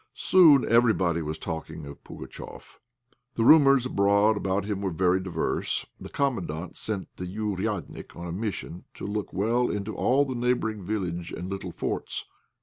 [0.15, 2.79] Soon everybody was talking of Pugatchéf.
[3.35, 5.85] The rumours abroad about him were very diverse.
[5.99, 10.47] The Commandant sent the "ouriadnik" on a mission to look well into all in the
[10.47, 12.25] neighbouring village and little forts.